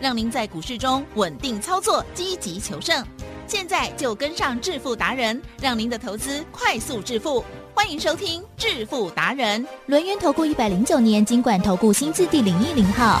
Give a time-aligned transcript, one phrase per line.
[0.00, 3.04] 让您在股市中稳定操作，积极求胜。
[3.46, 7.44] 现在就跟上致富达人，让您的投资快速致富。
[7.74, 13.20] 欢迎收听致富达人，轮源投顾一百零九年金管投顾新字第零一零号。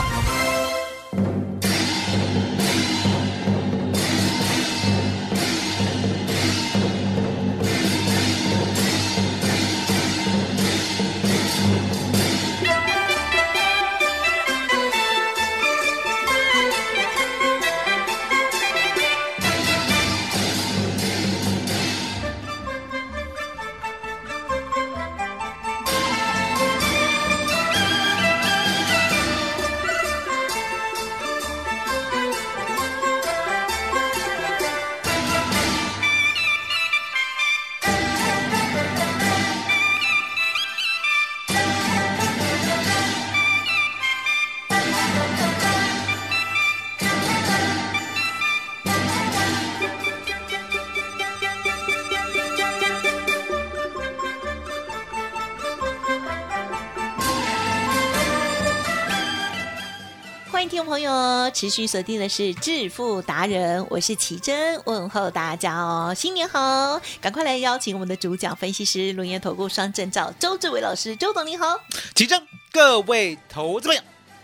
[61.56, 67.00] 持续锁定的是致富达人，我是奇珍，问候大家哦，新年好！
[67.18, 71.80] 赶快来邀请我们的主讲分析师轮研投顾双证照周志伟老师，周董你好。
[72.14, 74.02] 奇珍，各位投资朋友，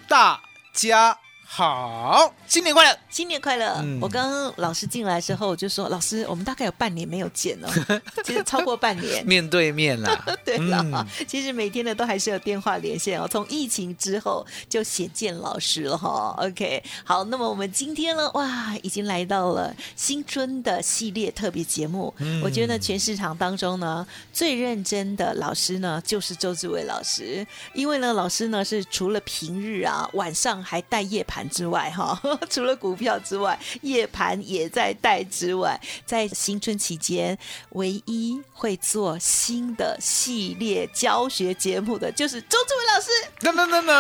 [0.09, 0.41] 大
[0.73, 1.19] 家
[1.55, 2.99] 好，新年快乐！
[3.11, 3.75] 新年快乐！
[3.83, 7.71] 嗯我刚刚老师进来的时候，我就说，老师，我们大概有半年没有见了，
[8.25, 9.23] 其实超过半年。
[9.27, 13.29] 面对面啦， 对了，嗯其实每天呢都还是有电话连线哦。
[13.31, 16.35] 从疫情之后就显见老师了哈。
[16.39, 22.15] OK，好，那么我们今天呢，哇，已经来到了新春的系列特别节目。
[22.21, 32.21] 嗯我觉得全市场当中呢，最认真的老师呢，就是周志伟老师，因为呢，老师呢是除了平日啊晚上还带夜盘之外，哈，
[32.51, 37.37] 除了股票之外，夜盘也在带之外，在新春期间，
[37.71, 43.11] 唯一会做新的系列教学节目的就是周志伟老师，
[43.41, 43.93] 噔噔噔噔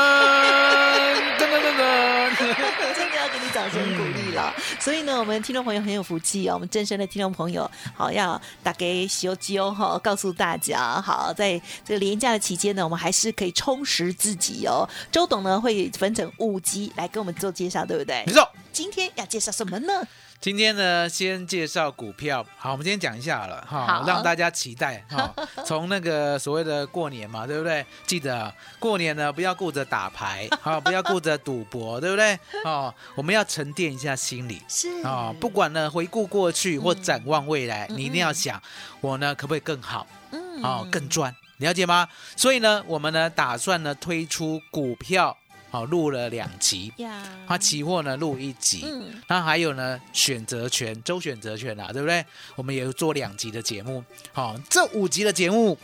[1.38, 2.36] 噔噔噔噔，
[2.94, 4.54] 真的要给你掌声鼓励了。
[4.80, 14.88] 所以呢，我们听众朋友很有福气哦，我们正身的听众朋友，好要打给修揪哈，告诉大家，好，在这个廉假的期间呢，我们还是可以充实自己哦。
[15.10, 18.33] 周董呢会分成五集来跟我们做介绍，对不对没？
[18.33, 18.50] 错。
[18.72, 19.93] 今天要介绍什么呢？
[20.41, 22.44] 今天呢，先介绍股票。
[22.59, 25.33] 好，我们今天讲一下好了哈好，让大家期待哈。
[25.65, 27.87] 从那个所谓的过年嘛，对不对？
[28.09, 32.37] 记得啊过年呢，不要顾着打牌，好， 不要顾着赌博，对不对？
[32.65, 34.60] 哦，我们要沉淀一下心理。
[34.69, 38.60] 是哦，不管呢回顾过去或嗯展望未来，嗯你一定要想，
[39.00, 40.04] 我呢可不可以更好？
[40.33, 42.09] 嗯哦，更赚，了解吗？
[42.34, 45.37] 所以呢，我们呢打算呢推出股票，
[45.72, 49.10] 好、录了两集，呀，它期货呢录一集，嗯。
[49.27, 52.22] 那还有呢选择权周选择权啊，对不对？
[52.55, 55.78] 我们也有做两集的节目，好、这五集的节目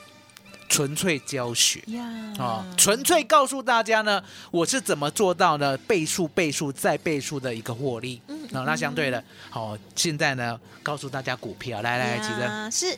[0.69, 1.83] 纯粹教学。
[1.87, 2.05] 呀。
[2.39, 8.21] 啊、纯粹告诉大家呢，我是怎么做到呢倍数、倍数再倍数的一个获利。
[8.29, 12.95] 嗯啊、那相对的，好、现在呢，告诉大家股票，来来来，记得呀是。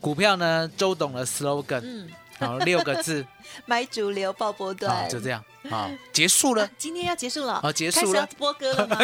[0.00, 2.08] 股票呢，周董的 slogan，嗯，
[2.40, 3.24] 好、六个字，
[3.66, 6.70] 买主流爆波好、段，就这样，好、结束了啊。
[6.78, 8.98] 今天要结束了，哦结束了播歌了吗？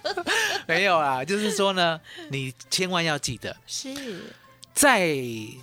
[0.68, 3.90] 没有啊，就是说呢，你千万要记得，是，
[4.74, 5.16] 在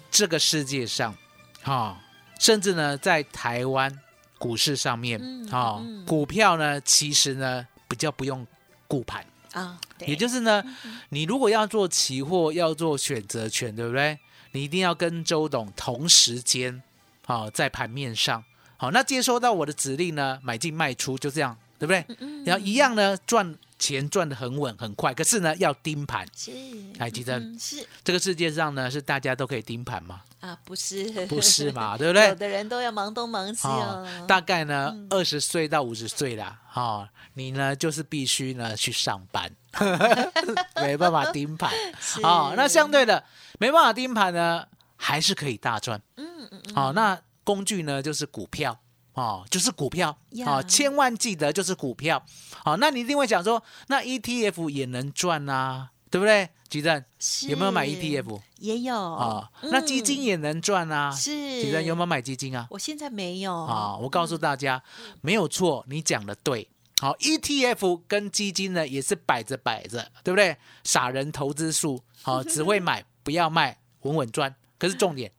[0.09, 1.15] 这个世界上，
[1.61, 1.97] 哈、
[2.39, 3.99] 甚至呢，在台湾
[4.39, 8.45] 股市上面，嗯哈、嗯股票呢，其实呢，比较不用
[8.87, 9.25] 顾盘。
[9.53, 10.61] 啊，对也就是呢，
[11.09, 14.19] 你如果要做期货，要做选择权，对不对？
[14.51, 16.81] 你一定要跟周董同时间，
[17.25, 18.43] 好、在盘面上，
[18.77, 22.05] 好、那接收到我的指令呢，买进卖出，就这样，对不对？
[22.19, 26.25] 嗯然后一样呢，赚钱赚的很稳很快，可是呢，要盯盘。
[26.35, 26.51] 是，
[26.99, 30.21] 来吉珍嗯是这个世界上呢，是大家都可以盯盘吗？
[30.39, 32.35] 啊，不是，不是嘛，对不 对有？
[32.35, 39.51] 的人都要忙东忙西哦哦，，大概呢嗯，二十岁到五十岁啦，哈、你呢就是必须呢去上班，
[40.81, 42.53] 没办法盯盘是哦。
[42.55, 43.23] 那相对的，
[43.59, 45.99] 没办法盯盘呢，还是可以大赚。
[46.17, 46.25] 嗯
[46.55, 48.79] 嗯嗯，好、那工具呢就是股票。
[49.13, 52.21] 哦，就是股票呀哦，千万记得就是股票。
[52.65, 56.49] 好、那你一定会讲说，那 ETF 也能赚啊，对不对？
[56.67, 57.01] 吉正
[57.47, 61.09] 有没有买 ETF 也有啊、那基金也能赚啊。
[61.11, 62.67] 是，吉正有没有买基金啊？
[62.71, 64.83] 我现在没有啊、我告诉大家，
[65.21, 66.67] 没有错，你讲的对
[66.99, 70.57] 好，ETF 跟基金呢也是摆着摆着，对不对？
[70.83, 74.53] 傻人投资术，好，只会买不要卖，稳稳赚。
[74.77, 75.31] 可是重点，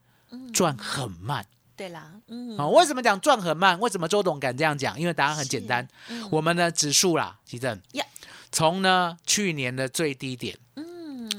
[0.56, 1.44] 赚很慢。
[1.76, 3.78] 对啦，嗯，啊，为什么讲赚很慢？
[3.78, 4.98] 为什么周董敢这样讲？
[4.98, 5.86] 因为答案很简单，
[6.30, 7.78] 我们的指数啦，奇正。
[7.92, 8.02] 呀，
[8.50, 10.85] 从呢去年的最低点，嗯，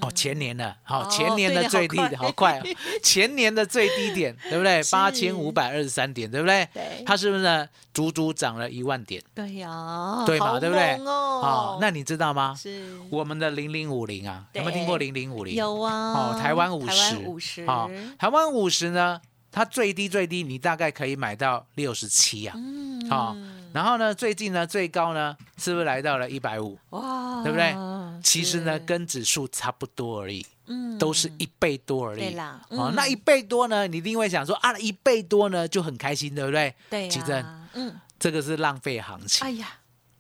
[0.08, 2.64] 哦，前年的，好，哦前年的最低好快哦，
[3.04, 4.82] 前年的最低点， 对不对？
[4.92, 6.68] 八千五百二十三点，对不对？
[6.74, 9.22] 对它是不是呢足足涨了一万点？
[9.36, 10.96] 对呀，对嘛，好对不对？
[11.06, 12.56] 哦哦，，那你知道吗？
[12.58, 15.56] 是我们的零零五零啊，有没有听过零零五零？
[15.56, 19.20] 有啊，哦，台湾五台十，湾五十，哦，台湾五十呢，
[19.58, 23.36] 它最低最低你大概可以买到六十七啊，嗯，好
[23.74, 26.78] 然后呢，最近呢最高呢是不是来到了一百五？
[26.92, 27.76] 哇，对不对
[28.24, 32.20] 其实呢跟指数差不多而已，嗯都是一倍多而已。
[32.20, 36.76] 对啦哦嗯，那一倍多呢，你一定会想说啊，一倍多呢就很开心，对不对？
[36.92, 37.44] 对奇正，
[37.74, 39.50] 嗯，这个是浪费行情哎。
[39.54, 39.68] 呀，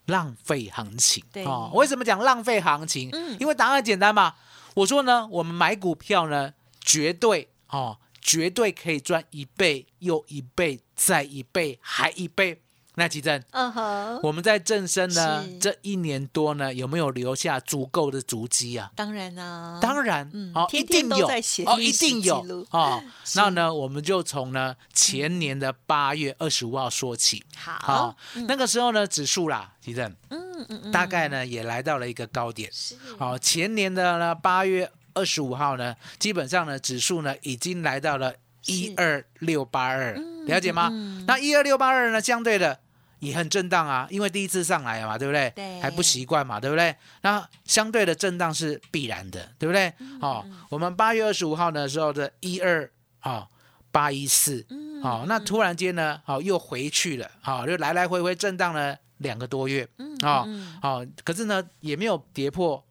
[0.07, 1.23] 浪费行情。
[1.31, 3.11] 对哦，为什么讲浪费行情？
[3.13, 4.33] 嗯因为答案简单嘛。
[4.73, 7.97] 我说呢，我们买股票呢，绝对哦，
[8.27, 12.61] 绝对可以赚一倍又一倍，再一倍还一倍。
[12.99, 18.91] 那吉正，嗯哼，我们在正生呢是这一年多呢，有没有留下足够的足迹啊？
[18.95, 21.27] 当然啊，当然嗯，一定有
[21.67, 23.03] 哦，一定有哦。
[23.23, 27.45] 是那呢，我们就从呢前年的八月二十五号说起。
[27.55, 32.67] 好好，，那个时候呢，指数啦，吉正，嗯嗯嗯，大概呢也来到了一个高点。
[32.73, 38.33] 是，好，前年的呢八月二十五号呢，基本上呢指数呢已经来到了
[38.67, 40.13] 一二六八二，
[40.45, 40.89] 了解吗？
[40.91, 42.79] 嗯那一二六八二呢，相对的
[43.19, 45.49] 也很震荡啊，因为第一次上来嘛，对不对？
[45.55, 46.95] 对还不习惯嘛，对不对？
[47.21, 49.91] 那相对的震荡是必然的，对不对？
[49.99, 52.89] 嗯哦，我们八月二十五号的时候的一二
[53.21, 53.47] 啊
[53.91, 62.83] 八一四，嗯好，那突然间呢，好又回去了，好，就来来回回震荡了两个多月，嗯啊嗯，好，可是呢也没有跌破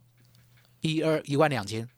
[0.81, 1.89] 一二一万两千，是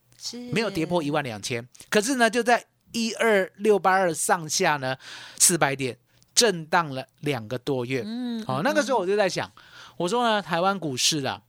[0.53, 4.97] 没有跌破一万两千，可是呢就在一二六八二上下呢
[5.38, 5.97] 四百点
[6.35, 9.50] 震荡了两个多月，嗯，好，那个时候我就在想，
[9.97, 11.43] 我说呢台湾股市啊，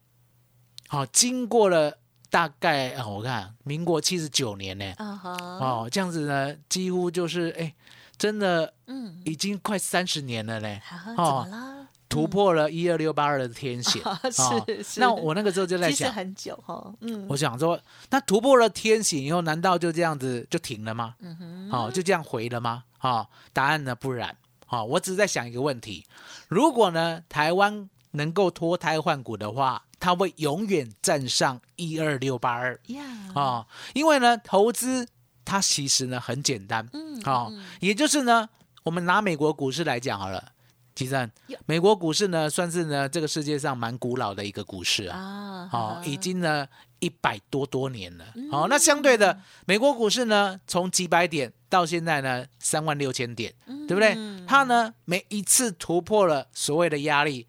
[0.87, 1.97] 好经过了
[2.29, 7.73] 大概啊我看民国七十九年呢，哦这样子呢几乎就是哎
[8.17, 10.81] 真的嗯，已经快三十年了嘞。
[10.83, 11.78] 好，怎哦么了？
[12.09, 14.31] 突破了一二六八二的天线、啊哦
[14.67, 14.99] 是 是。
[14.99, 17.79] 那我那个时候就在想，很久哈，嗯，我想说，
[18.09, 21.13] 那突破了天线以后，难道就这样子就停了吗？
[21.19, 22.83] 嗯哼，哦，就这样回了吗？
[23.01, 24.35] 哦，答案呢不然。
[24.69, 26.05] 哦，我只是在想一个问题：
[26.47, 32.79] 如果呢台湾能够脱胎换骨的话，它会永远站上一二六八二。
[32.87, 33.03] 呀，
[33.35, 35.07] 啊，因为呢投资
[35.45, 38.49] 它其实呢很简单，嗯，哦嗯，也就是呢，
[38.83, 40.51] 我们拿美国股市来讲好了，
[40.99, 41.31] 其实
[41.65, 46.67] 美国股市呢算是呢这个世界上蛮古老的一个股市啊，啊，哦，已经呢
[46.99, 48.25] 一百多多年了。
[48.35, 48.51] 嗯。
[48.51, 53.53] 好、那相对的，美国股市呢从几百点到现在呢三万六千点，
[53.87, 54.13] 对不对？
[54.17, 57.47] 嗯它呢每一次突破了所谓的压力，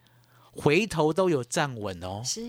[0.52, 2.40] 回头都有站稳哦，是。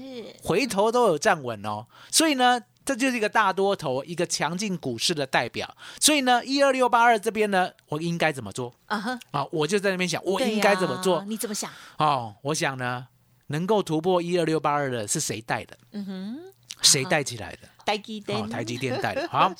[0.43, 2.61] 回头都有站稳哦，所以呢。
[2.83, 5.75] 这就是一个大多头，一个强劲股市的代表。
[5.99, 9.45] 所以呢，一二六八二这边呢，我应该怎么做啊哈，啊？
[9.51, 11.23] 我就在那边想，我对应该怎么呀做？
[11.25, 11.71] 你怎么想？
[11.97, 13.07] 哦，我想呢，
[13.47, 15.77] 能够突破一二六八二的是谁带的？
[15.91, 16.39] 嗯哼，
[16.81, 17.67] 谁带起来的？
[17.85, 19.27] 台积电哦，，台积电带的。
[19.29, 19.53] 好，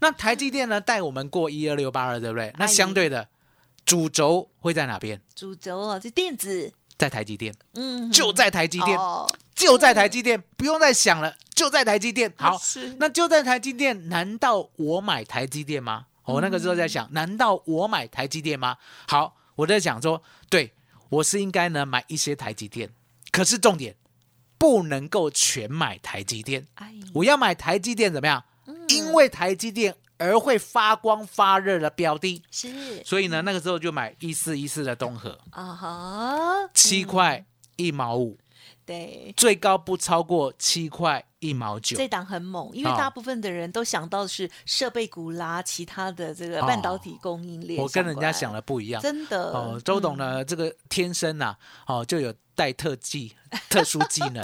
[0.00, 2.52] 那台积电呢带我们过一二六八二，对不对？
[2.58, 3.28] 那哎相对的
[3.84, 5.20] 主轴会在哪边？
[5.34, 12.32] 主轴哦，是电子，在台积电，嗯，就在台积电，哦就在台积电，不用再想了，就在台积电。
[12.36, 12.94] 好，是。
[13.00, 16.06] 那就在台积电，难道我买台积电吗？
[16.26, 18.76] 我那个时候在想，难道我买台积电吗？
[19.08, 20.72] 好，我在想说，对
[21.08, 22.90] 我是应该呢买一些台积电，
[23.30, 23.96] 可是重点
[24.58, 28.44] 不能够全买台积电，哎，我要买台积电怎么样？
[28.88, 33.02] 因为台积电而会发光发热的标的，是。
[33.04, 37.44] 所以呢，那个时候就买一四一四的东河，啊哈，七块
[37.76, 38.36] 一毛五，
[38.86, 39.34] 对。
[39.36, 41.96] 最高不超过七块一毛九。
[41.96, 49.02] 这档很猛，因为哦大部分的人都想到是设备股啦，其他的这个半导体供应链、我跟人家想的不一样。
[49.02, 53.34] 真的哦，周董呢，这个天生呐、哦，就有带特技、
[53.68, 54.42] 特殊技能。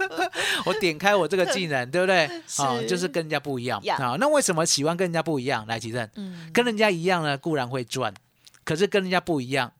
[0.66, 2.26] 我点开我这个技能， 对不对？
[2.58, 5.66] 哦，就是跟人家不一样呀啊、那为什么喜欢跟人家不一样？
[5.66, 8.12] 来，吉正，嗯跟人家一样呢，固然会赚，
[8.64, 9.72] 可是跟人家不一样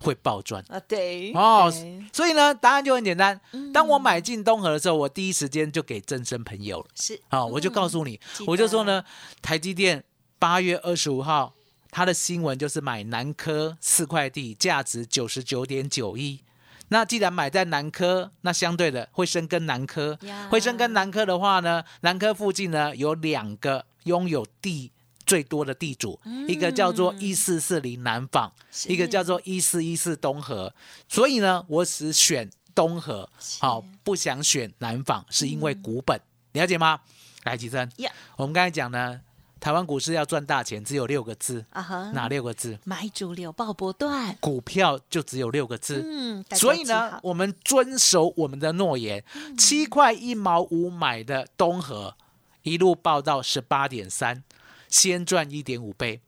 [0.00, 0.64] 会爆赚。
[0.68, 2.04] 啊，对哦对。
[2.12, 3.40] 所以呢，答案就很简单。
[3.52, 3.72] 嗯。
[3.72, 6.86] 当我买进东河的时候，我第一时间就给正身朋友了。
[6.94, 7.20] 是。
[7.28, 9.04] 啊、我就告诉你，我就说呢，
[9.42, 10.04] 台积电
[10.38, 11.54] 八月二十五号，
[11.90, 16.40] 它的新闻就是买南科四块地，价值九十九点九亿，
[16.88, 20.48] 那既然买在南科，那相对的会深耕南科，呀。
[20.50, 24.92] 会深耕南科的话呢，南科附近呢有两个拥有地
[25.28, 26.18] 最多的地主，
[26.48, 28.50] 一个叫做一四四零南纺，
[28.86, 30.72] 一个叫做一四一四东河，
[31.06, 33.28] 所以呢，我只选东河，
[33.60, 36.18] 好、不想选南纺，是因为股本，
[36.52, 37.00] 了解吗？
[37.44, 39.20] 来，吉珍呀，我们刚才讲呢，
[39.60, 42.78] 台湾股市要赚大钱，只有六个字，啊哈，哪六个字？
[42.84, 46.02] 买主流爆波段，股票就只有六个字。
[46.04, 49.22] 嗯，所以，呢我们遵守我们的诺言，
[49.58, 52.16] 七块一毛五买的东河，
[52.62, 54.42] 一路报到十八点三，
[54.88, 56.20] 先赚一点五倍。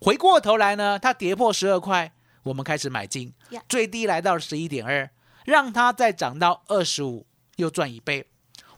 [0.00, 5.10] 回过头来呢，它跌破十二块，我们开始买进呀，最低来到十一点二，
[5.44, 8.26] 让它再涨到二十五，又赚一倍。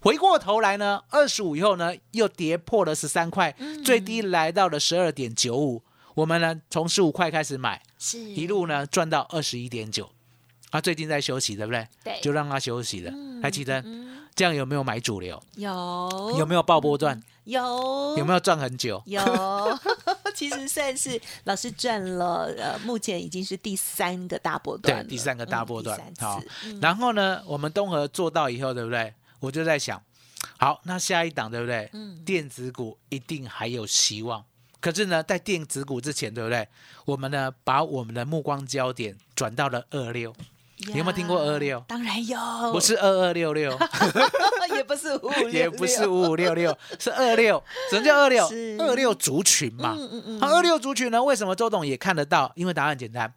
[0.00, 5.82] 回过头来呢，二十五以后呢，又跌破了十三块，最低来到了十二点九五。
[6.14, 10.08] 我们呢，从十五块开始买，是一路呢赚到二十一点九，
[10.70, 11.88] 啊，最近在休息，对不对？
[12.04, 13.12] 对就让他休息了。
[13.42, 15.42] 来，奇珍，嗯这样有没有买主流？
[15.56, 17.20] 有有没有爆波段？
[17.46, 19.00] 有有没有赚很久？
[19.06, 19.20] 有，
[20.34, 26.14] 其实算是老师赚了，呃，目前已经是第三个大波段对，第三个大波段嗯。
[26.20, 29.14] 好，嗯然后呢，我们东河做到以后，对不对？
[29.38, 30.02] 我就在想，
[30.58, 31.88] 好，那下一档对不对？
[31.92, 34.44] 嗯电子股一定还有希望。
[34.80, 36.68] 可是呢，在电子股之前，对不对？
[37.04, 40.34] 我们呢，把我们的目光焦点转到了二六，
[40.78, 42.38] 你有没有听过二六当然有，
[42.72, 43.70] 不是二二六六，
[44.76, 47.62] 也不是五五也不是五五六六，是二六。
[47.90, 48.76] 什么叫二六是？
[48.78, 49.94] 二六族群嘛。
[49.96, 51.22] 嗯嗯嗯，那二六族群呢？
[51.22, 52.52] 为什么周董也看得到？
[52.56, 53.32] 因为答案很简单，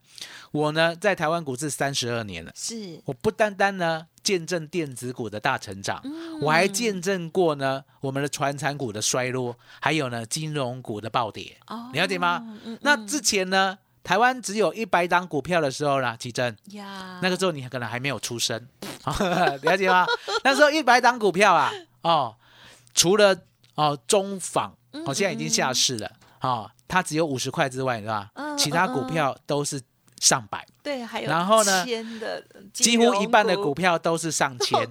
[0.52, 6.04] 我呢在台湾股市三十二年了，是我不单单呢见证电子股的大成长，
[6.42, 12.44] 我还见证过呢我们的传产股的衰落，还有呢金融股的暴跌，哦了解吗？
[12.66, 18.68] 嗯那之前呢，台湾只有一百档股票的时候啦，奇珍，呀，那个时候你可能还没有出生，
[19.62, 20.06] 了解吗？
[20.44, 22.36] 那时候一百档股票啊，哦，
[22.94, 23.36] 除了
[23.76, 24.74] 哦中纺，
[25.06, 28.58] 哦现在已经下市了，哦，它只有五十块之外，是吧嗯？
[28.58, 29.82] 其他股票都是
[30.20, 34.86] 上百，对，还有然后呢千的几乎一半的股票票都是上千啊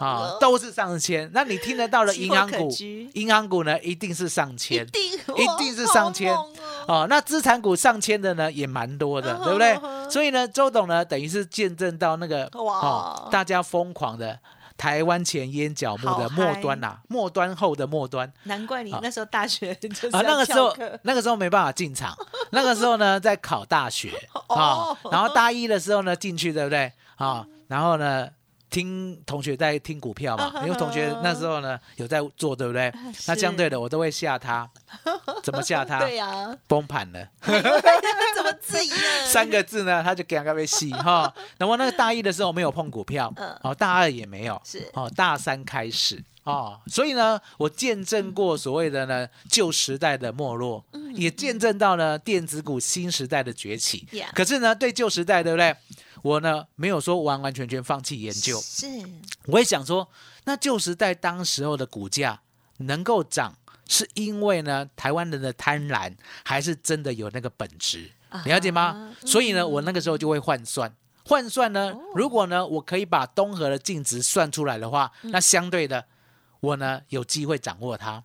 [0.00, 1.30] 哦，，都是上千。
[1.32, 2.70] 那你听得到的银行股，
[3.14, 6.46] 银行股呢一定是上一千定一定是上千哦
[6.86, 7.06] 哦。
[7.08, 14.38] 那资产股上千的呢也蛮多的，嗯对不对所以呢，周董呢等于是见证到那个哇哦，大家疯狂的
[14.80, 18.32] 台湾前烟角木的末端呐、末端后的末端。
[18.44, 18.98] 难怪你啊。
[19.02, 22.16] 那时候大学 就是啊，那要个时候那个时候没办法进场，
[22.50, 24.08] 那个时候呢在考大学
[24.48, 26.90] 啊哦，然后大一的时候呢进去，对不对？
[27.16, 27.44] 啊？
[27.68, 28.26] 然后呢
[28.70, 32.92] 听同学在听股票嘛，因为同学那时候呢有在做，对不对？
[33.26, 34.68] 那相对的我都会吓他，
[35.42, 35.98] 怎么吓他？
[35.98, 37.28] 对呀，崩盘了。
[38.34, 39.26] 怎么质疑呢？
[39.26, 41.32] 三个字呢，他就给他被戏哈。
[41.58, 54.06] 然后那个大一的时候没有碰股票，嗯哦，大二也没有，是哦，大三开始哦，所以呢，我见证过所谓的呢旧时代的没落，嗯也见证到呢电子股新时代的崛起。
[54.32, 55.74] 可是呢，对旧时代，对不对？
[56.22, 58.86] 我呢没有说完完全全放弃研究，是
[59.46, 60.08] 我也想说，
[60.44, 62.40] 那旧时代当时候的股价
[62.78, 63.56] 能够涨，
[63.88, 68.10] 是因为呢台湾人的贪婪，还是真的有那个本质？
[68.44, 68.82] 你了解吗？
[68.82, 70.94] 啊所以呢，我那个时候就会换算。
[71.24, 76.04] 换算呢，如果呢，我可以把东河的净值算出来的话，那相对的，
[76.60, 78.22] 我呢有机会掌握它。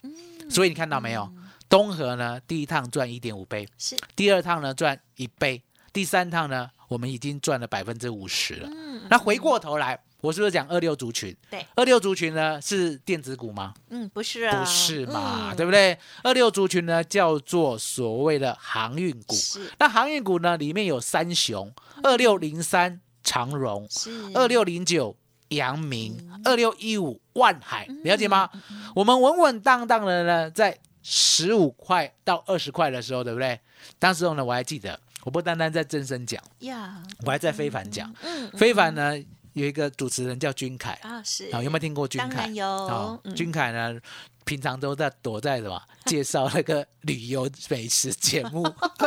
[0.49, 1.31] 所以你看到没有？
[1.67, 5.61] 东河呢，第一趟赚一点五倍，是第二趟呢赚一倍，
[5.91, 8.69] 第三趟呢，我们已经赚了百分之五十了。
[8.71, 11.35] 嗯那回过头来，我是不是讲二六族群？
[11.51, 13.73] 对，二六族群呢是电子股吗？
[13.89, 15.95] 嗯，不是啊，不是嘛，嗯对不对？
[16.23, 19.35] 二六族群呢叫做所谓的航运股。
[19.35, 25.15] 是那航运股呢里面有三雄：二六零三长荣，是二六零九
[25.49, 28.49] 阳明，二六一五万海，嗯了解吗？
[28.95, 33.59] 我们稳稳当当的呢，在十五块到二十块的时候，对不对？
[33.99, 38.13] 当时候呢，我还记得，我不单单在正声讲，呀，我还在非凡讲。
[38.21, 39.17] 嗯，非凡呢
[39.53, 42.55] 有一个主持人叫君凯，啊是啊，有没有听过君凯当然？
[42.55, 43.99] 有哦，嗯君凯呢，
[44.43, 48.63] 平常都在躲在什么介绍那个旅游美食节目，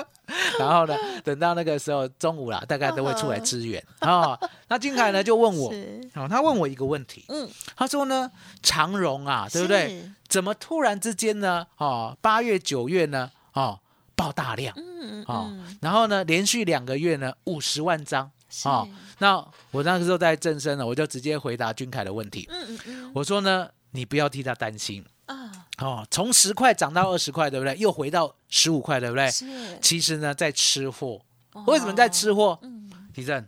[0.58, 4.36] 然后呢，等到那个时候中午啦，大概都会出来支援哦。
[4.66, 8.28] 那君凯呢就问我，是哦，他问我一个问题，嗯，他说呢，
[8.60, 10.10] 长荣啊，对不对？
[10.26, 11.64] 怎么突然之间呢？
[11.76, 13.78] 哦，八月九月呢，哦，
[14.18, 18.28] 爆大量，嗯哦嗯，然后呢，连续两个月呢，五十万张。
[18.50, 18.68] 是。
[18.68, 19.36] 哦，那
[19.70, 22.48] 我那个时候在正身呢，我就直接回答君凯的问题。
[22.50, 23.12] 嗯嗯嗯。
[23.14, 25.04] 我说呢，你不要替他担心。
[25.26, 27.76] 啊，哦，从十块涨到二十块，对不对？
[27.76, 29.30] 又回到十五块，对不对？
[29.30, 29.46] 是。
[29.80, 31.20] 其实呢，在吃货，
[31.66, 32.58] 为什么在吃货？
[32.62, 32.90] 嗯。
[33.14, 33.46] 地震，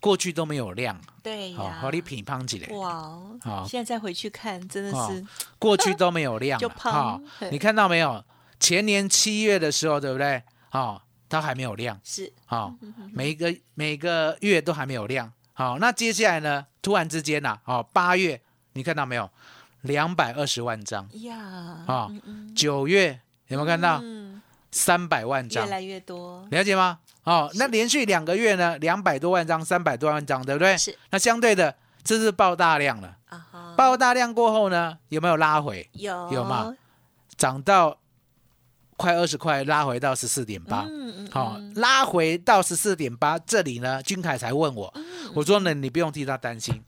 [0.00, 5.24] 过去都没有量，对呀，和你品胖起来，哇哦，好现在再回去看，真的哦是
[5.58, 7.20] 过去都没有量 就了，哈。
[7.22, 8.22] 砰嘿你看到没有？
[8.62, 10.40] 前年七月的时候，对不对？
[10.70, 12.72] 哦，它还没有量，是好，
[13.12, 16.64] 每一个每个月都还没有量，好，那接下来呢？
[16.80, 18.40] 突然之间呐，哦，八月
[18.74, 19.28] 你看到没有？
[19.82, 21.36] 两百二十万张，呀，
[21.88, 22.08] 啊
[22.54, 24.40] 九月有没有看到嗯，
[24.70, 25.64] 三百万张？
[25.64, 27.00] 越来越多，了解吗？
[27.24, 30.78] 哦，那连续两个月呢，两百多万张，三百多万张，对不对？
[30.78, 33.16] 是那相对的，这是爆大量了。
[33.28, 35.90] 啊哈，爆大量过后呢，有没有拉回？
[35.94, 36.72] 有有吗？
[37.36, 37.98] 涨到
[39.02, 40.86] 快二十块，拉回到十四点八。
[41.28, 45.04] 好、嗯拉回到十四点八，这里呢，君凯才问我，嗯
[45.34, 46.80] 我说呢，你不用替他担心，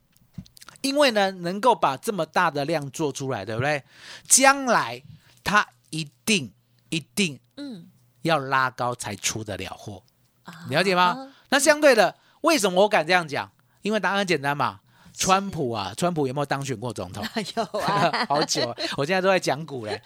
[0.80, 3.82] 因为呢，能够把这么大的量做出来，对不对？
[4.28, 5.02] 将来
[5.42, 6.52] 他一定
[6.90, 7.88] 一定嗯，
[8.22, 10.04] 要拉高才出得了货，
[10.44, 11.34] 啊了解吗？
[11.48, 13.50] 那相对的，为什么我敢这样讲？
[13.82, 14.80] 因为答案很简单嘛。
[15.16, 17.24] 川普啊，川普有没有当选过总统？
[17.56, 20.00] 有啊， 好久啊，我现在都在讲股嘞。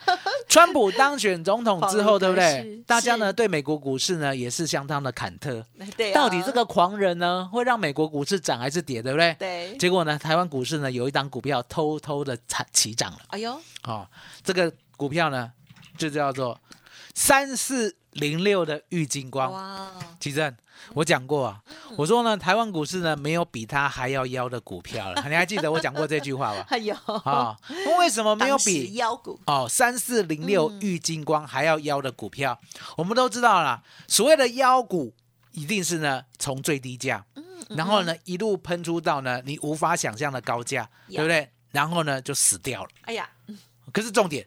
[0.48, 2.82] 川普当选总统之后，对不对？
[2.86, 5.64] 大家呢对美国股市呢也是相当的忐忑。
[5.96, 9.34] 对啊，到底这个狂人呢会让美国股市涨还是跌，对不对？
[9.38, 13.18] 对，结果呢，台湾股市呢有一档股票偷偷的起起涨了。
[13.28, 14.06] 哎呦，哦，
[14.44, 15.50] 这个股票呢
[15.96, 16.58] 就叫做
[17.18, 19.50] 三四零六的玉金光。
[19.52, 20.56] 哇，奇正，
[20.94, 21.60] 我讲过啊，
[21.96, 25.20] 我说呢，台湾股市呢没有比它还要妖的股票了。
[25.28, 26.64] 你还记得我讲过这句话吧？
[26.70, 26.94] 哎呦，
[27.24, 27.58] 啊，
[27.98, 32.56] 为什么没有比妖股哦三四零六嗯玉金光还要妖的股票？
[32.96, 35.12] 我们都知道啦，所谓的妖股
[35.50, 41.50] 一定是呢从最低价，嗯然后呢一路喷出到呢你无法想象的高价，对不对？
[41.72, 42.90] 然后呢就死掉了。
[43.02, 43.28] 哎呀，
[43.92, 44.46] 可是重点，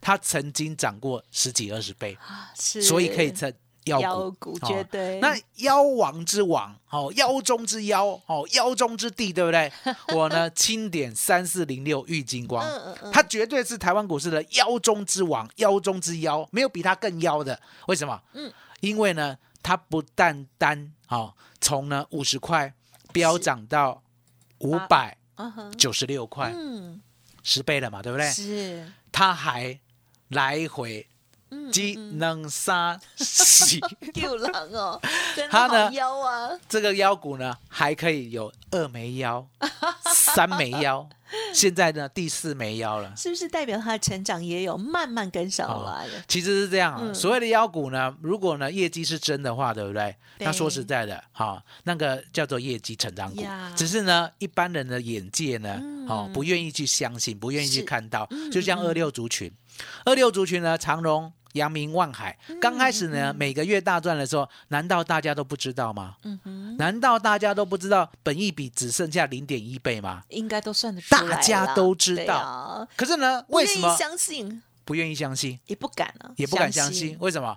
[0.00, 2.16] 它曾经涨过十几二十倍，
[2.54, 3.52] 所以可以称
[3.84, 4.58] 妖股。
[4.60, 9.72] 绝对，那妖王之王，哦，妖中之妖，哦，妖中之帝，对不对？
[10.14, 17.58] 我呢，清点三四零六玉金光，嗯嗯嗯它绝对是台湾股市的妖中之王，妖中之妖，没有比它更妖的。
[17.86, 18.20] 为什么？
[18.34, 22.72] 嗯，因为呢，它不单单哦，从呢五十块
[23.12, 24.02] 飙涨到
[24.58, 25.16] 五百
[25.78, 27.00] 九十六块，嗯，
[27.42, 28.30] 十倍了嘛，对不对？
[28.30, 29.80] 是，它还
[30.30, 31.06] 来回
[31.52, 33.80] 嗯，机嗯能杀洗。
[34.14, 35.00] 有狼哦，
[35.50, 39.44] 他呢好妖啊，这个腰股呢，还可以有二枚腰、
[40.06, 41.08] 三枚腰，
[41.52, 43.12] 现在呢第四枚腰了。
[43.16, 46.24] 是不是代表他的成长也有慢慢跟上哦来了？
[46.28, 50.14] 其实是这样啊，嗯所谓的腰股呢，如果呢业绩是真的话，对不对？
[50.38, 53.42] 对那说实在的，哈、那个叫做业绩成长股。
[53.76, 58.28] 只是呢，一般人的眼界呢，嗯哦，不愿意去相信，不愿意去看到。
[58.52, 59.52] 就像二六族群，
[60.04, 66.16] 二六族群呢，长荣、阳明、万海，刚开始嗯呢，每个月大赚的时候，难道大家都不知道吗？
[66.22, 70.22] 嗯哼，难道大家都不知道本一比只剩下零点一倍吗？
[70.28, 74.62] 应该都算得出来大家都知道啊可是呢，不愿意为什么相信？
[74.84, 75.58] 不愿意相信？
[75.66, 77.56] 也不敢啊，也不敢相信，为什么？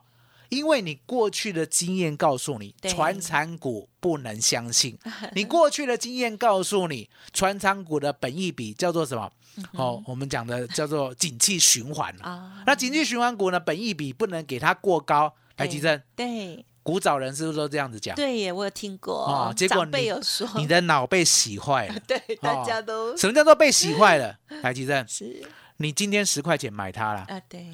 [0.54, 4.98] 因为你过去的经验告诉你，对传产股不能相信。
[5.34, 9.32] 你过去的经验告诉你，传产股的本益比叫做什么？
[9.74, 12.30] 哦，我们讲的叫做景气循环啊。
[12.30, 15.34] 啊，那景气循环股呢，本益比不能给它过高。
[15.58, 18.16] 来，对吉正，对古早人是不是都这样子讲？
[18.16, 22.00] 对耶，我有听过哦结果你有说，你的脑被洗坏了。
[22.08, 24.36] 对大家都什么叫做被洗坏了？
[24.64, 25.44] 来， 吉正，是
[25.78, 27.68] 你今天十块钱买它了，啊，对，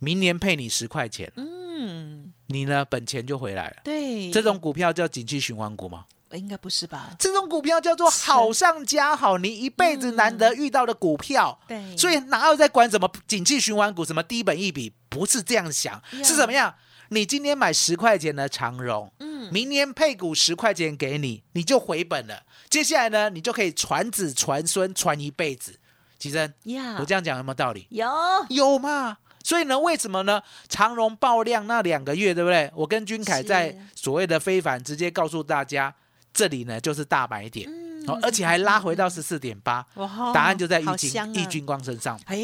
[0.00, 3.76] 明年配你十块钱，嗯，你呢本钱就回来了。
[3.84, 6.06] 对，这种股票叫景气循环股吗？
[6.32, 7.10] 应该不是吧？
[7.18, 11.58] 这种股票叫做好上加好，你一辈子难得遇到的股票。
[11.66, 14.92] 对，所以哪有在管什么景气循环股、什么低本一笔？
[15.08, 16.74] 不是这样想，是怎么样？
[17.08, 22.44] 你今天买十块钱的长荣，嗯，明年配股十块钱给你，你就回本了。
[22.68, 25.74] 接下来呢，你就可以传子传孙传一辈子。
[26.16, 27.88] 吉珍呀，我这样讲有没有道理？
[27.90, 28.06] 有
[28.50, 29.18] 有嘛？
[29.50, 30.40] 所以呢，为什么呢？
[30.68, 32.70] 长荣爆量那两个月，对不对？
[32.72, 35.92] 我跟君凯在所谓的非凡直接告诉大家，
[36.32, 42.16] 这里呢就是大买点，嗯哦，而且还拉回到十四点八，哇答案就在玉金好香啊玉金光身上。
[42.26, 42.38] 哎，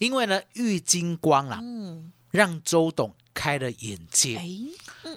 [0.00, 4.36] 因为呢，玉金光啊，嗯，让周董开了眼界。
[4.36, 4.46] 哎，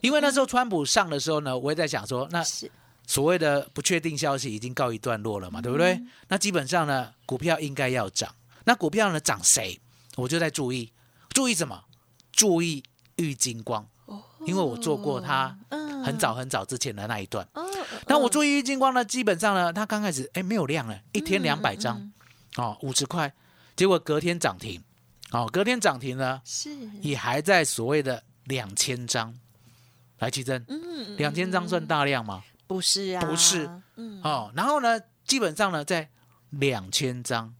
[0.01, 2.41] 因为那时候川普上的时候呢，我也在想说，那
[3.05, 6.01] 所谓的不确定消息已经告一段落了嘛，对不对？
[6.29, 8.33] 那基本上呢，股票应该要涨。
[8.63, 9.77] 那股票呢涨谁？
[10.17, 10.91] 我就在注意，
[11.33, 11.83] 注意什么？
[12.31, 12.83] 注意
[13.17, 13.87] 郁金光，
[14.45, 15.91] 因为我做过它嗯。
[16.03, 17.47] 很早很早之前的那一段。
[17.53, 17.63] 哦，
[18.07, 18.31] 那我嗯。
[18.31, 22.11] 注意郁金光呢，基本上呢，它刚开始哎没有量了，一天嗯两百张，
[22.55, 23.31] 哦五十块，
[23.75, 24.83] 结果隔天涨停，
[25.29, 26.71] 哦隔天涨停呢是。
[27.01, 29.37] 也还在所谓的两千张。
[30.17, 32.43] 来，奇珍，嗯两千张算大量吗？
[32.65, 36.09] 不是啊，不是，嗯，哦，然后呢，基本上呢，在
[36.49, 37.53] 两千张、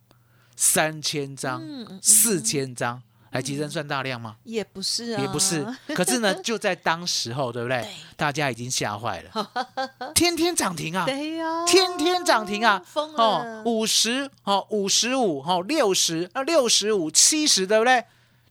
[0.55, 1.61] 三千张、
[2.01, 4.35] 四千张，来吉珍算大量吗？
[4.43, 5.65] 也不是啊，也不是，
[5.95, 7.89] 可是呢，就在当时候，对不对对？
[8.15, 9.51] 大家已经吓坏了，
[10.13, 18.03] 天天涨停啊，对呀，天天涨停啊，疯哦了，，五十哦，五十五哦，六十啊，六十五、七十，对不对？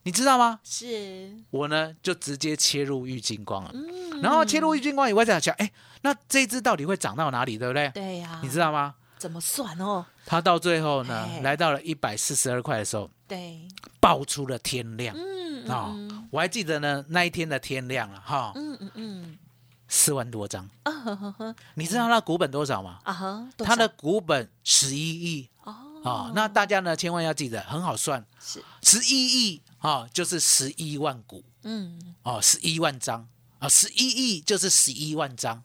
[0.03, 0.59] 你知道吗？
[0.63, 7.87] 是，我呢就直接切入玉金光了，嗯，然后切入玉金光以外，再想，哎，那这只到底会涨到哪里，对不对？
[7.93, 8.95] 对呀，你知道吗？
[9.19, 10.03] 怎么算哦？
[10.25, 13.65] 它到最后呢哎，来到了一百四十二块的时候，对，
[14.01, 19.37] 爆出了天量嗯啊、嗯我还记得呢，那一天的天量了哈，嗯嗯嗯，
[19.87, 20.69] 四万多张。
[20.83, 22.99] 啊呵呵呵，你知道它股本多少吗？
[23.03, 25.49] 啊哈，它的股本十一亿。
[25.63, 25.73] 哦。
[26.03, 31.41] 啊、那大家呢千万要记得，很好算，是，十一亿啊就是十一万股。
[31.63, 32.15] 嗯。
[32.23, 33.25] 哦，十一万张。
[33.59, 35.63] 啊，十一亿就是十一万张，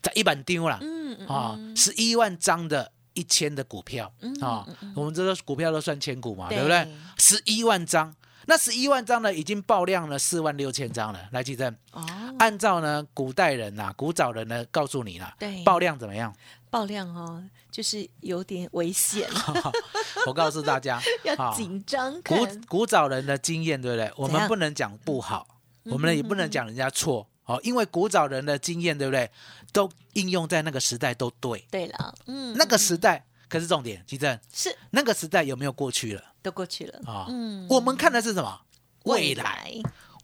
[0.00, 6.88] 在一板丢了嗯嗯啊，十一万张的一千的股票嗯啊我们这个股票都算千股嘛，对对不对？
[7.18, 8.14] 十一万张，
[8.46, 11.74] 那十一万张呢已经爆量了四万六千张了，来记正。
[11.92, 12.02] 哦，
[12.38, 16.34] 按照呢古代人呐、古早人呢告诉你啦，对爆量怎么样？
[16.70, 19.28] 爆量哦，就是有点危险，
[20.26, 24.10] 我告诉大家， 要啊紧张古，古早人的经验，对不对？
[24.16, 25.46] 我们不能讲不好，
[25.84, 29.28] 嗯我们也不能讲人家错哦，因为古早人的经验，对不对？
[29.72, 31.64] 都应用在那个时代都对。
[31.70, 37.26] 对了，嗯，那个时代可是重点，吉正，是那个时代有没有过去了都过去了，啊？
[37.28, 38.60] 嗯，我们看的是什么？
[39.04, 39.72] 未来。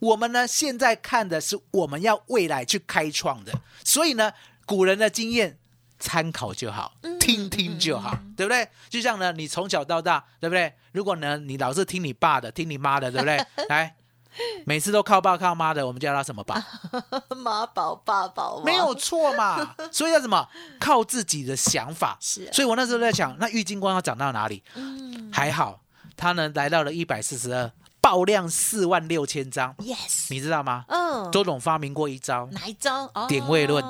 [0.01, 4.31] 我们呢，现在看的是我们要未来去开创的，所以呢，
[4.67, 5.59] 古人的经验
[5.99, 8.69] 参考就好，嗯听听就好，对不对？
[8.91, 10.75] 就像呢，你从小到大，对不对？
[10.93, 13.39] 如果呢，你老是听你爸的，听你妈的，对不对？
[13.71, 13.97] 来，
[14.67, 16.63] 每次都靠爸靠妈的，我们叫他什么爸？
[17.37, 19.75] 妈宝爸宝吗没有错嘛。
[19.93, 20.49] 所以叫什么？
[20.81, 22.17] 靠自己的想法。
[22.21, 24.63] 是啊所以我那时候在想，那郁金光要涨到哪里？
[24.75, 25.81] 嗯还好，
[26.17, 27.71] 它呢来到了一百四十二，
[28.01, 30.85] 爆量四万六千张，，yes，你知道吗？
[30.89, 33.11] 嗯，周董发明过一招，哪一招？
[33.15, 33.85] 哦点位论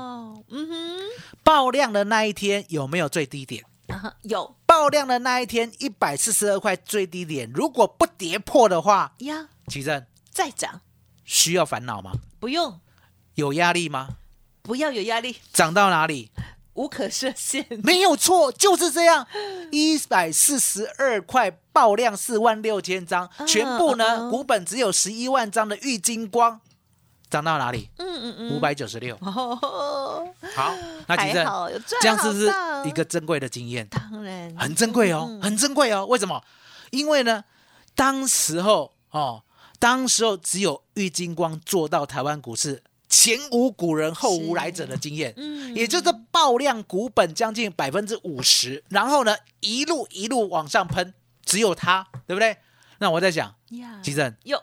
[0.49, 0.69] 嗯
[1.43, 3.65] 爆量的那一天有没有最低点？
[3.89, 10.05] 啊有爆量的那一天一百四十二块最低点，如果不跌破的话，呀，奇正
[10.37, 10.83] 再涨，
[11.25, 12.12] 需要烦恼吗？
[12.38, 12.79] 不用，
[13.37, 14.09] 有压力吗？
[14.61, 16.31] 不要有压力，涨到哪里？
[16.75, 19.27] 无可设限，没有错，就是这样，
[19.72, 26.61] 一百四十二块爆量四万六千张，嗯全部呢嗯股本只有十一万张的玉金光，
[27.31, 27.88] 涨到哪里？
[27.96, 29.16] 嗯嗯嗯，五百九十六。
[29.22, 30.75] 哦，好，
[31.07, 32.53] 那奇还正这样是不是
[32.85, 33.88] 一个珍贵的经验？
[33.88, 36.05] 当然很珍贵哦，嗯很珍贵哦。
[36.05, 36.44] 为什么？
[36.90, 37.42] 因为呢，
[37.94, 39.42] 当时候哦，
[39.79, 52.57] 当时候只有郁金光做到台湾股市前无古人后无来者的经验，嗯也就是爆量股本将近百分之五十，然后呢一路一路往上喷，只有他，对不对？
[52.99, 54.61] 那我在想，呀，吉正有，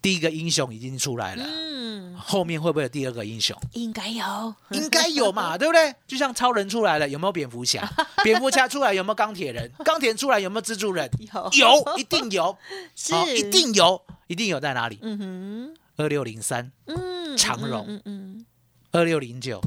[0.00, 3.56] 第一个英雄已经出来了，嗯，后面会不会有第二个英雄？
[3.72, 5.94] 应该有，应该有嘛， 对不对？
[6.06, 7.88] 就像超人出来了，有没有蝙蝠侠？
[8.22, 9.70] 蝙蝠侠出来有没有钢铁人？
[9.84, 11.10] 钢铁人出来有没有蜘蛛人？
[11.32, 12.56] 有有，一定有，
[12.94, 14.00] 是哦一，定有，
[14.32, 14.98] 一定有在哪里？
[15.02, 17.84] 嗯哼，二六零三、嗯，长荣。
[17.86, 18.46] 嗯嗯
[18.90, 19.62] 二六零九、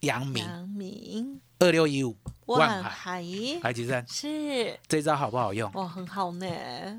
[0.00, 3.24] 阳嗯，明、阳明，二六一五、万万海、海。
[3.62, 5.70] 海基站，是，这招好不好用？
[5.72, 6.46] 哇，很好呢，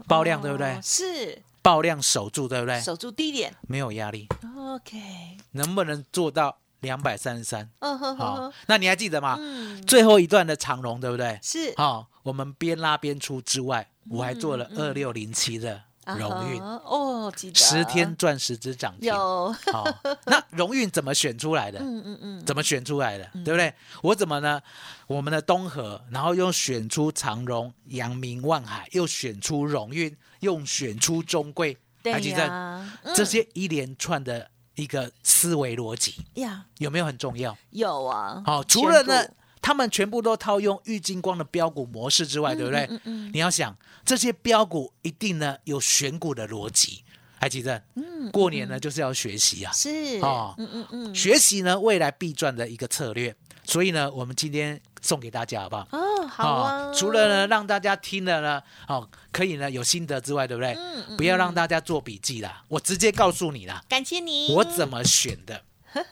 [0.07, 0.67] 爆量对不对？
[0.75, 2.79] 哦是，爆量守住，对不对？
[2.81, 3.55] 守住低点。
[3.67, 7.69] 没有压力，，OK，能不能做到两百三十三？
[7.79, 9.37] 嗯哼好哼，，那你还记得吗？
[9.39, 11.39] 嗯，最后一段的长荣，对不对？
[11.41, 11.73] 是。
[11.77, 15.81] 好，我们边拉边出之外，我还做了二六零七的
[16.17, 19.09] 荣运，啊哈哦，记得十天赚十只涨停。
[19.09, 19.85] 有，好，
[20.25, 21.79] 那荣运怎么选出来的？
[21.79, 23.25] 嗯嗯嗯，怎么选出来的？
[23.45, 23.73] 对不对？
[24.01, 24.61] 我怎么呢？
[25.07, 37.55] 我们的东河，然后又选出长荣、阳明、万海，又选出荣运，又选出中贵，对还记得呀，这些一连串的一个思维逻辑呀有没有很重要？
[37.71, 39.23] 有啊，好，除了呢
[39.61, 42.85] 他们全部都套用郁金光的标股模式之外，对不对？
[42.89, 47.03] 嗯嗯你要想这些标股一定呢有选股的逻辑，
[47.37, 47.81] 还记得？
[47.95, 49.89] 嗯，过年呢就是要学习啊，是
[50.21, 53.35] 哦嗯嗯嗯，学习呢未来必赚的一个策略。
[53.63, 55.87] 所以呢，我们今天送给大家好不好？
[55.91, 60.73] 哦，好啊，哦除了呢让大家听了呢，哦，可以呢有心得之外，对不对？
[60.73, 65.63] 嗯嗯不要让大家做笔记啦，我直接告诉你啦，感谢你，我怎么选的，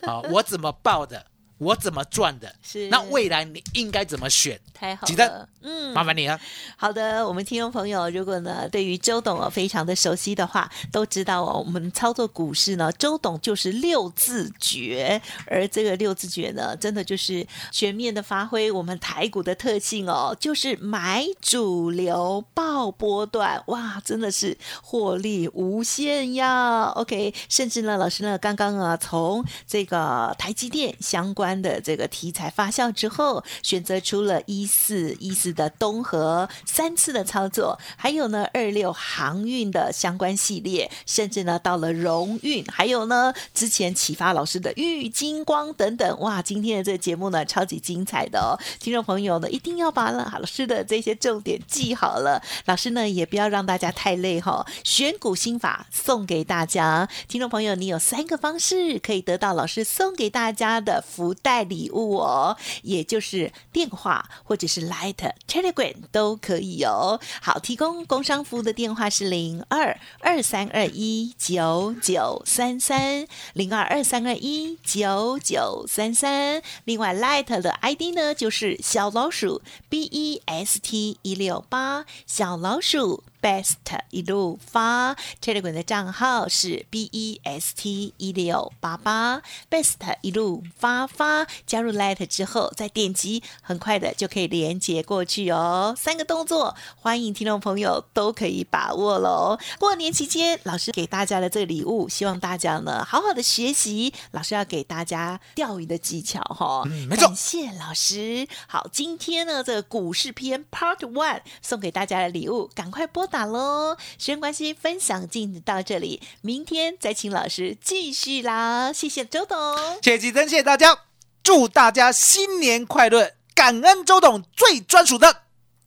[0.04, 1.26] 好、我怎么报的，
[1.60, 4.60] 我怎么赚的，是那未来你应该怎么选？
[4.74, 6.40] 太好了，嗯，麻烦你了。
[6.78, 26.84] 好的，我们听众朋友，如果呢对于周董哦非常的熟悉的话，都知道哦，我们操作股市呢，周董就是六字诀，而这个六字诀呢，真的就是全面的发挥我们台股的特性哦，就是买主流爆波段，哇，真的是获利无限呀。
[26.96, 48.40] OK，甚至呢，老师呢刚刚啊从这个台积电相关的这个题材发酵之后，选择出了一四一四的东河三次的操作，还有呢二六航运的相关系列，甚至呢到了荣运，还有呢之前启发老师的玉金光等等，哇，今天的这个节目呢超级精彩的。
[48.40, 65.16] 哦，听众朋友呢一定要把老师的这些重点记好了，老师呢也不要让大家太累哈、选股心法送给大家，听众朋友你有三个方式可以得到老师送给大家的福带礼物哦，也就是电话或者是 Light
[65.48, 67.20] Telegram 都可以哦。
[67.42, 76.62] 好，提供工商服务的电话是零二二三二一九九三三零二二三二一九九三三。
[76.86, 83.24] 另外 Light 的 ID 呢就是小老鼠 B E S T 一六八小老鼠。
[83.42, 83.76] Best
[84.10, 95.96] 一路发 Telegram 的账号是 B E S T 一六八八 Best 一路发发，加入 Light 之后再点击，很快的就可以连接过去哦。
[95.98, 99.58] 三个动作，欢迎听众朋友都可以把握喽。
[99.80, 104.14] 过年期间，老师给大家的这个礼物，希望大家呢好好的学习。
[104.32, 108.48] 老师要给大家钓鱼的技巧哈、嗯没错感谢老师。
[108.68, 113.96] 好，今天呢这个股市篇 Part One 送给大家的礼物，赶快拨打喽。
[114.18, 118.92] 时间关系，分享进行到这里，明天再请老师继续啦。
[118.92, 119.58] 谢谢周董。
[120.02, 120.98] 谢谢吉珍，谢谢大家，
[121.44, 123.34] 祝大家新年快乐！
[123.54, 125.44] 感恩周董最专属的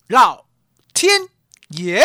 [0.07, 0.45] 老
[0.93, 1.27] 天
[1.69, 2.03] 爷。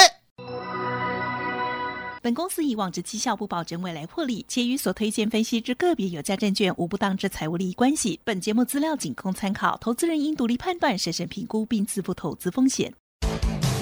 [2.20, 8.18] 本公司以往之绩效不保证未来获利，且与所推荐分析之个别有价证券无不当之财务利益关系。
[8.24, 12.92] 本节目资料仅供参考，投资人应独立判断、审慎评估并自负投资风险。